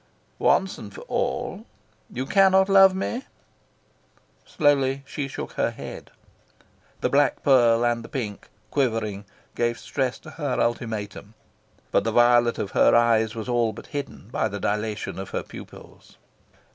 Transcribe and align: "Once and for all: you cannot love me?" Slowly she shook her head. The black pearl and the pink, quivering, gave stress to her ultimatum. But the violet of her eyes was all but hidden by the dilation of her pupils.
"Once 0.39 0.79
and 0.79 0.95
for 0.95 1.01
all: 1.01 1.67
you 2.09 2.25
cannot 2.25 2.67
love 2.69 2.95
me?" 2.95 3.23
Slowly 4.47 5.03
she 5.05 5.27
shook 5.27 5.51
her 5.51 5.69
head. 5.69 6.09
The 7.01 7.09
black 7.09 7.43
pearl 7.43 7.85
and 7.85 8.03
the 8.03 8.09
pink, 8.09 8.49
quivering, 8.71 9.25
gave 9.53 9.77
stress 9.77 10.17
to 10.21 10.31
her 10.31 10.59
ultimatum. 10.59 11.35
But 11.91 12.03
the 12.03 12.11
violet 12.11 12.57
of 12.57 12.71
her 12.71 12.95
eyes 12.95 13.35
was 13.35 13.47
all 13.47 13.73
but 13.73 13.85
hidden 13.93 14.29
by 14.31 14.47
the 14.47 14.59
dilation 14.59 15.19
of 15.19 15.29
her 15.29 15.43
pupils. 15.43 16.17